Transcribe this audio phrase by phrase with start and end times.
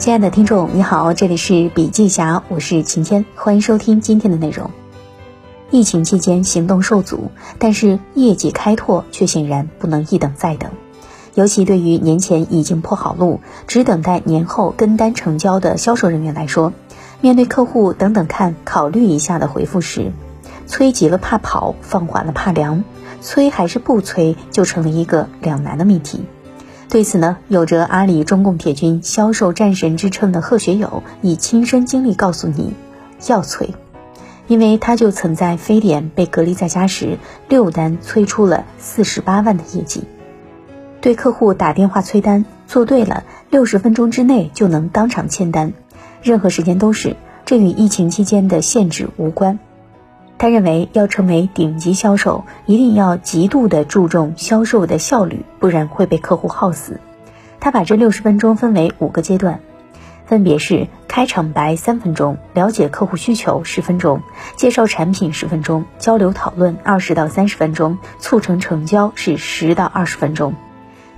[0.00, 4.70] 亲爱的听众，你好，这里是笔记侠，我是晴天，欢迎收听今天的内容。
[5.70, 10.70] 疫情期间行动受阻，但是业绩开拓却显然不能一等再等。
[11.34, 16.72] 尤其对于年前已经铺好路，只等待年后跟单成交的销售人员来说，
[17.20, 20.12] 面对客户等等看、考虑一下的回复时，
[20.66, 22.84] 催急了怕跑，放缓了怕凉，
[23.20, 26.24] 催还是不催，就成了一个两难的命题。
[26.90, 32.72] 对此呢，有着阿里中共铁军销售战神之称的贺学友，以亲身经历告诉你，
[33.28, 33.70] 要催，
[34.48, 40.02] 因为他就曾在非典被隔离在家时，六单催出了四十八万的业绩。
[41.00, 45.72] 对客户打电话催单，做对了，六十分钟之内就能当场签单，
[46.22, 47.14] 任何时间都是，
[47.46, 49.60] 这与疫情期间的限制无关。
[50.40, 56.98] 他认为，要成为顶级销售，一定要极度的注重销售的效率，不然会被客户耗死。
[57.60, 59.60] 他把这六十分钟分为五个阶段，
[60.24, 64.22] 分别是开场白三分钟，了解客户需求十分钟，
[64.56, 70.54] 介绍产品十分钟，交流讨论二十到三十分钟，促成成交是十到二十分钟。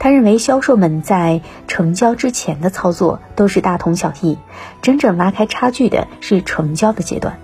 [0.00, 4.36] 他认为，销售们在成交之前的操作都是大同小异，
[4.82, 7.38] 真正拉开差距的是成交的阶段。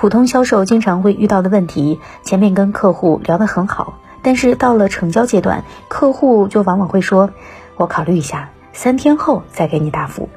[0.00, 7.32] 普通销售经常会遇到的问题，前面跟客户聊得很好，但是到了成交阶段，客户就往往会说
[7.76, 10.30] ：“我考虑一下，三天后再给你答复。”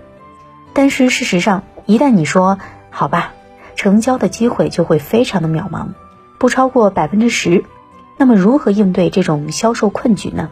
[0.73, 2.59] 但是事实上，一旦你说
[2.92, 3.31] “好吧”，
[3.78, 5.92] 成交的机会就会非常的渺茫，
[6.38, 7.64] 不超过百分之十。
[8.17, 10.50] 那么如何应对这种销售困局呢？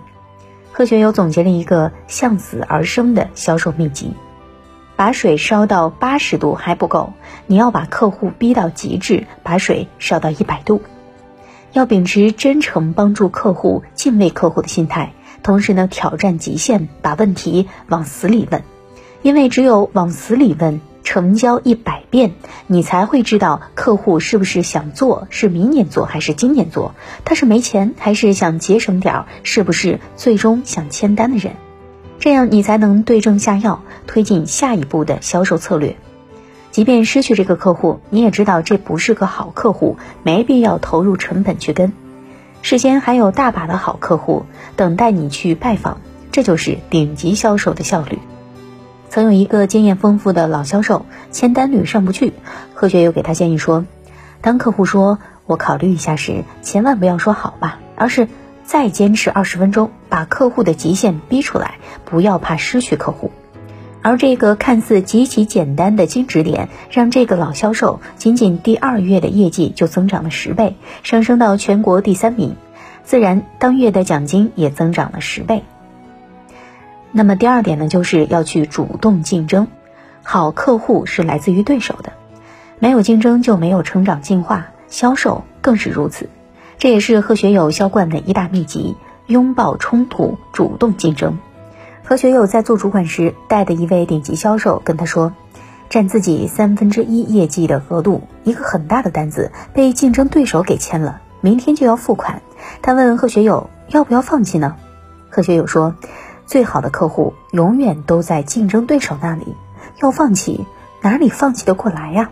[0.71, 4.13] 贺学友总结了一个向死而生的销售秘籍。
[5.01, 7.13] 把水烧到八十度还不够，
[7.47, 10.83] 你要把客户逼到极致，把水烧到一百度。
[11.73, 18.61] 要秉持真诚帮助客户、敬畏客户的心态，同时呢，挑战极限，把问题往死里问。
[19.23, 22.33] 因为只有往死里问，成交一百遍，
[22.67, 26.93] 你才会知道客户是不是想做，是明年做还是今年做，
[27.25, 31.55] 他是没钱还是想节省点儿，是不是最终想签单的人。
[32.21, 35.97] 这样你才能对症下药，推进下一步的销售策略。
[36.69, 41.91] 即便失去这个客户，你也知道这不是个好客户，没必要投入成本去跟。
[42.61, 44.45] 事先还有大把的好客户
[44.75, 45.99] 等待你去拜访，
[46.31, 48.19] 这就是顶级销售的效率。
[49.09, 52.33] 曾有一个经验丰富的老销售，签单率上不去，
[52.75, 53.83] 贺学友给他建议说：
[54.41, 55.17] 当客户说
[55.47, 58.27] 我考虑一下时，千万不要说好吧，而是。
[58.71, 63.29] 再坚持二十分钟，把客户的极限逼出来，不要怕失去客户。
[64.01, 72.55] 而这个看似极其简单的金指点，让这个老销售仅仅第二月的业绩就增长了十倍，上升到全国第三名，
[73.03, 75.65] 自然当月的奖金也增长了十倍。
[77.11, 79.67] 那么第二点呢，就是要去主动竞争，
[80.23, 82.13] 好客户是来自于对手的，
[82.79, 86.29] 没有竞争就没有成长进化，销售更是如此。
[86.81, 88.97] 这也是贺学友销冠的一大秘籍：
[89.27, 91.37] 拥抱冲突，主动竞争。
[92.03, 95.31] 何学友在做主管时，带的一位顶级销售跟他说
[95.91, 102.41] ：“占自己三分之一业绩的额度，一个很大的单子被竞争对手给签了，明天就要付款。”
[102.81, 104.75] 他问贺学友要不要放弃呢？
[105.29, 105.93] 贺学友说
[106.47, 109.55] ：“最好的客户永远都在竞争对手那里，
[110.01, 110.65] 要放弃
[111.03, 112.31] 哪里放弃得过来呀？”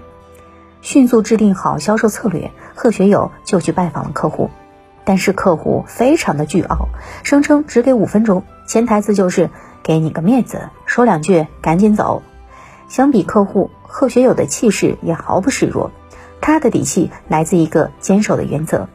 [0.82, 4.50] 迅速制定好销售策略，贺学友就去拜访了客户。
[5.04, 6.90] 但是客户非常的倨傲，
[7.24, 9.50] 声称只给五分钟，潜台词就是
[9.82, 12.22] 给你个面子，说两句赶紧走。
[12.88, 15.92] 相比客户，贺学友的气势也毫不示弱。
[16.42, 18.88] 他的底气来自一个坚守的原则：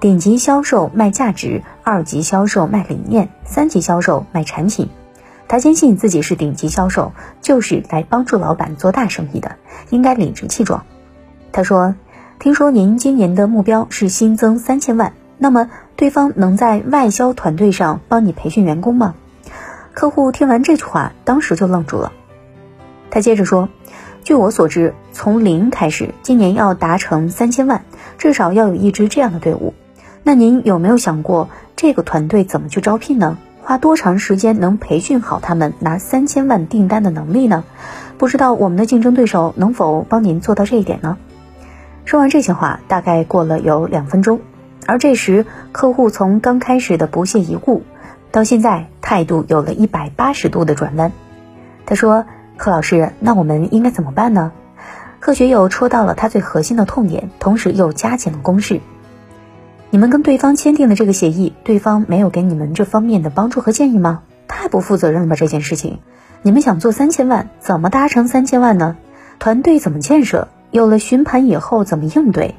[0.00, 4.88] 顶级销售卖价值，二级销售卖理念，三级销售卖产品。
[5.48, 7.12] 他坚信自己是顶级销售，
[7.42, 9.56] 就是来帮助老板做大生意的，
[9.90, 10.84] 应该理直气壮。
[11.52, 11.94] 他说
[12.40, 19.14] ：“听说您今年的目标是新增三千万，那么对方能在外销团队上帮你培训员工吗？”
[19.92, 22.10] 客户听完这句话，当时就愣住了。
[23.10, 23.68] 他接着说
[24.24, 27.84] ：“据我所知，从零开始，今年要达成三千万，
[28.16, 29.74] 至少要有一支这样的队伍。
[30.22, 33.36] 那您有没有想过这个团队怎么去招聘呢？
[33.60, 37.62] 花多长时间能培训好他们拿三千万订单的能力呢？
[38.16, 41.18] 不知道我们的竞争对手能否帮您做到这一点呢？”
[42.04, 44.40] 说完这些话，大概过了有两分钟，
[44.86, 47.82] 而这时客户从刚开始的不屑一顾，
[48.30, 51.12] 到现在态度有了一百八十度的转弯。
[51.86, 52.26] 他说
[52.58, 54.52] ：“贺老师，那我们应该怎么办呢？”
[55.20, 58.80] 贺学友戳到了他最核心的痛点，同时又加紧了攻势。
[59.90, 64.22] 你们跟对方签订了这个协议，对方没有给你们这方面的帮助和建议吗？
[64.48, 65.36] 太不负责任了吧？
[65.36, 66.00] 这件事情，
[66.42, 68.96] 你们想做三千万，怎么达成三千万呢？
[69.38, 70.48] 团队怎么建设？
[70.72, 72.56] 有了询盘以后怎么应对？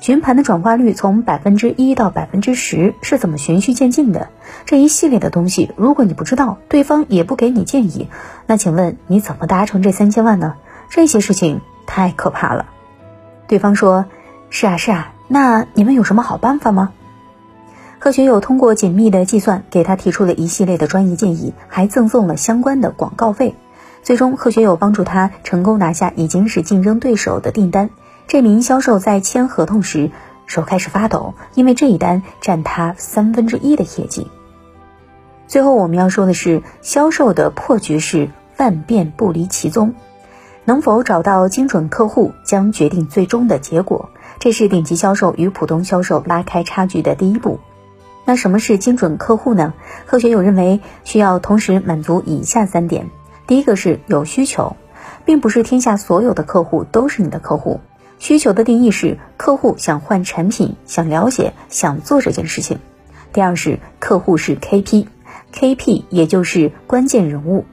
[0.00, 4.30] 询盘的转化率从百分之一到百分之十是怎么循序渐进的？
[4.64, 8.08] 这一系列的东西，如果你不知道，对方也不给你建议，
[8.46, 10.54] 那请问你怎么达成这三千万呢？
[10.88, 12.66] 这些事情太可怕了。
[13.46, 14.06] 对方说
[14.50, 16.92] ：“是啊，是啊，那你们有什么好办法吗？”
[18.00, 23.54] 贺学友通过紧密的计算，给他提出了一系列的专业建议，还赠送了相关的广告费。
[24.02, 27.90] 最终，贺学友帮助他成功拿下已经是竞争对手的订单。
[28.26, 30.10] 这名销售在签合同时
[30.46, 34.26] 手开始发抖，因为这一单占他三分之一的业绩。
[35.46, 39.94] 最后，我们要说的是，销售的破局是万变不离其宗，
[40.64, 44.08] 能否找到精准客户将决定最终的结果。
[44.38, 47.60] 这是顶级销售与普通销售拉开差距的第一步。
[48.24, 49.74] 那什么是精准客户呢？
[50.06, 53.10] 贺学友认为需要同时满足以下三点：
[53.46, 54.76] 第一个是有需求，
[55.24, 57.80] 并不是天下所有的客户都是你的客户。
[58.18, 62.78] 需求的定义是客户想换产品、想了解、想做这件事情。
[63.32, 67.64] 第二是客户是 KP，KP 也就是关键人物，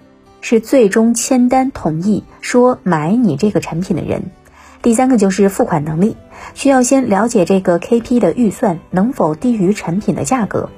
[0.41, 4.31] 是最终签单同意说买你这个产品的人。
[4.81, 6.15] 第三个就是付款能力，
[6.55, 10.69] 需要先了解这个 KP 的预算能否低于产品的价格。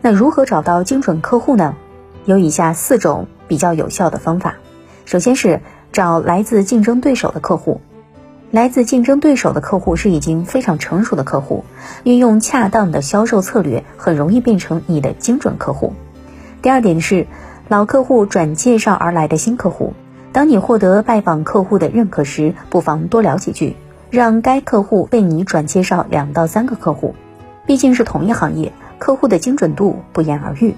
[0.00, 1.76] 那如何找到精准客户呢？
[2.24, 4.54] 有以下四种比较有效的方法。
[5.04, 5.60] 首先是
[5.92, 7.82] 找来自竞争对手的客户，
[8.50, 11.66] 来自竞争对手的客户是已经非常成熟的客户，
[12.02, 15.92] 运用恰当的销售策略，很容易变成你的精准客户。
[16.62, 17.26] 第二点是
[17.68, 19.92] 老客户转介绍而来的新客户。
[20.32, 23.76] 当你获得拜访客户的认可时，不妨多聊几句，
[24.08, 27.14] 让该客户为你转介绍两到三个客户。
[27.66, 30.74] 毕竟是同一行业，客户的精准度不言而喻。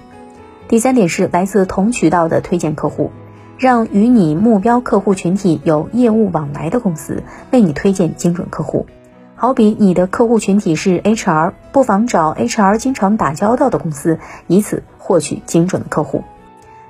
[0.67, 3.11] 第三点是来自同渠道的推荐客户，
[3.57, 7.21] 让与你目标客户群体有业务往来的公司
[7.51, 8.87] 为你推荐精准客户。
[9.35, 14.17] 好比你的客户群体是 HR，不妨找 HR 经常打交道的公司，
[14.47, 16.23] 以此获取精准的客户。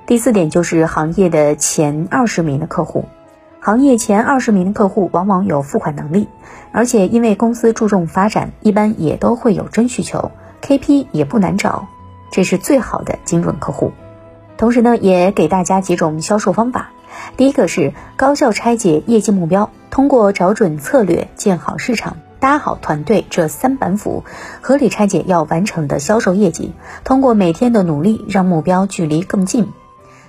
[0.06, 3.04] 第四点就是行业的前二十名的客户，
[3.60, 6.28] 行业前二十名的客户往往有付款能力，
[6.72, 10.30] 而且因为公司注重发展，一般也都会有真需求
[10.62, 11.88] ，KP 也不难找，
[12.30, 13.92] 这是最好的精准客户。
[14.56, 16.90] 同时呢，也给大家几种销售方法。
[17.36, 24.24] 第一个是高效拆解业绩目标，通过找准策略、建好市场、搭好团队这三板斧，
[24.60, 26.72] 合理拆解要完成的销售业绩，
[27.04, 29.68] 通过每天的努力让目标距离更近。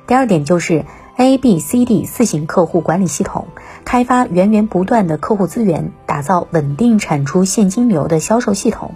[0.08, 0.86] 第二点就是
[1.18, 3.48] A B C D 四型客户管理系统，
[3.84, 8.94] 开发源源不断的客户资源，打造稳定产出现金流的销售系统。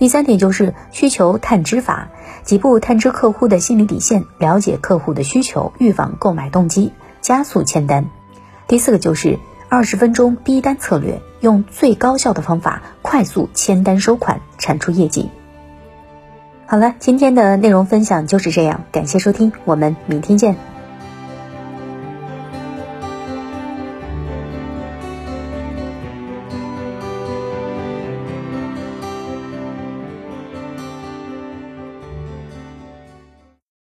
[0.00, 2.08] 第三点就是需求探知法，
[2.42, 8.06] 几步探知客户的心理底线，了解客户的需求，预防购买动机，加速签单。
[8.66, 9.38] 第四个就是
[9.68, 15.28] 二十分钟逼单策略，用最高效的方法快速签单收款，产出业绩。
[16.64, 20.69] 好了，今天的内容分享就是这样，感谢收听，我们明天见。